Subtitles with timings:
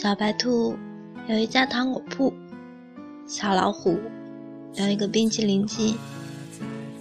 [0.00, 0.78] 小白兔
[1.26, 2.32] 有一家糖果铺，
[3.26, 3.98] 小老虎
[4.74, 5.96] 有一个冰淇淋机。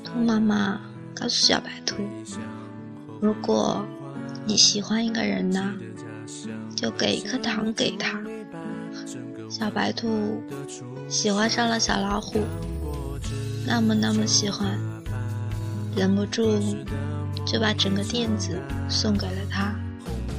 [0.03, 0.81] 兔妈妈
[1.13, 1.97] 告诉小白兔
[3.21, 3.85] ：“如果
[4.47, 5.75] 你喜欢一个人呢，
[6.75, 8.19] 就给一颗糖给他。”
[9.47, 10.41] 小白兔
[11.07, 12.39] 喜欢上了小老虎，
[13.63, 14.75] 那么那么喜欢，
[15.95, 16.59] 忍不住
[17.45, 18.59] 就把整个垫子
[18.89, 19.75] 送给了他。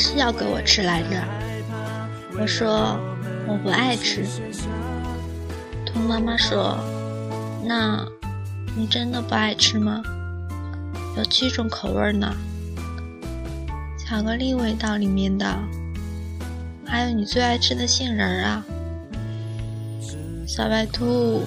[0.00, 1.22] 是要给我吃来着，
[2.40, 2.98] 我说
[3.46, 4.24] 我不爱吃。
[5.84, 6.78] 兔妈妈说
[7.62, 8.02] ：“那，
[8.74, 10.02] 你真的不爱吃吗？
[11.18, 12.34] 有七种口味呢，
[13.98, 15.46] 巧克力味道里面的，
[16.86, 18.64] 还有你最爱吃的杏仁啊。”
[20.48, 21.42] 小白兔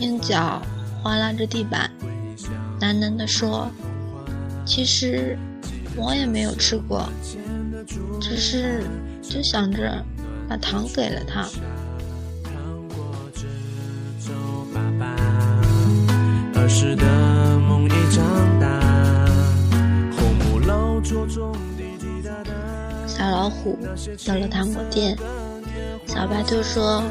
[0.00, 0.60] 用脚
[1.04, 1.88] 划拉着地板，
[2.80, 3.70] 喃喃地说
[4.66, 5.38] ：“其实
[5.96, 7.08] 我也没有吃过。”
[8.20, 8.84] 只是
[9.22, 10.04] 就想着
[10.48, 11.46] 把糖给了他。
[23.06, 23.78] 小老虎
[24.26, 25.16] 到了糖果店，
[26.06, 27.02] 小白兔说：“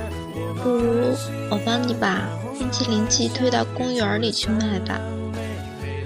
[0.64, 1.16] 不如
[1.50, 2.28] 我帮你把
[2.60, 5.00] 冰淇淋机推到公园里去卖吧，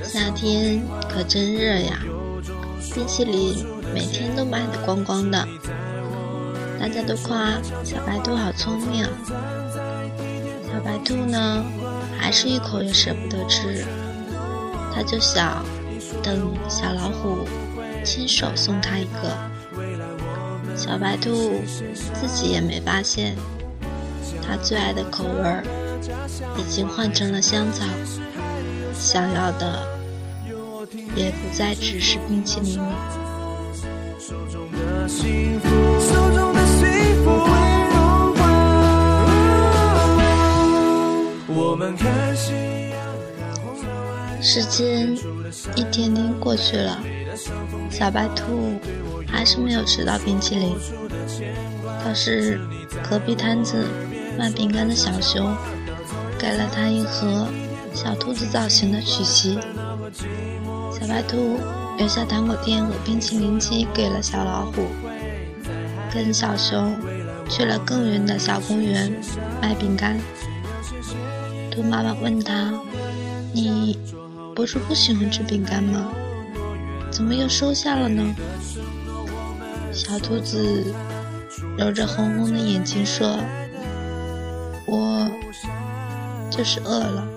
[0.04, 2.00] 夏天可真热呀，
[2.94, 5.48] 冰淇淋。”每天都卖的光光的，
[6.80, 7.52] 大家都夸
[7.84, 9.06] 小白兔好聪明。
[10.72, 11.64] 小白兔呢，
[12.18, 13.86] 还是一口也舍不得吃。
[14.94, 15.64] 他就想
[16.24, 17.48] 等小老虎
[18.04, 19.38] 亲手送他一个。
[20.76, 21.62] 小白兔
[22.14, 23.36] 自己也没发现，
[24.46, 25.64] 他最爱的口味
[26.58, 27.86] 已经换成了香草，
[28.94, 29.86] 想要的
[31.16, 33.29] 也不再只是冰淇淋了。
[44.42, 45.18] 时间
[45.76, 47.00] 一天天过去了，
[47.90, 48.80] 小白兔
[49.28, 50.76] 还是没有吃到冰淇淋。
[52.06, 52.60] 倒是
[53.10, 53.84] 隔壁摊子
[54.38, 55.56] 卖饼干的小熊，
[56.38, 57.48] 给了他一盒
[57.94, 59.58] 小兔子造型的曲奇。
[61.00, 61.60] 小白兔。
[62.00, 64.88] 留下糖果店和冰淇淋机给了小老虎，
[66.14, 66.96] 跟小熊
[67.50, 69.14] 去了更远的小公园
[69.62, 70.18] 卖饼干。
[71.70, 72.72] 兔妈妈问他
[73.52, 74.00] ：“你
[74.56, 76.10] 不是不喜欢吃饼干吗？
[77.12, 78.34] 怎么又收下了呢？”
[79.92, 80.94] 小兔子
[81.78, 83.38] 揉着红红的眼睛说
[84.88, 85.30] ：“我
[86.50, 87.28] 就是饿了。”